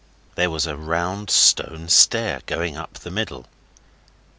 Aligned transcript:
There 0.33 0.49
was 0.49 0.65
a 0.65 0.75
round 0.75 1.29
stone 1.29 1.87
stair 1.87 2.41
going 2.47 2.75
up 2.75 2.95
in 2.95 3.01
the 3.03 3.11
middle. 3.11 3.45